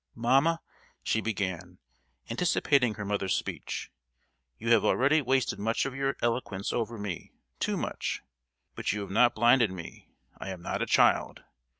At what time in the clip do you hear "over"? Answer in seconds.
6.73-6.97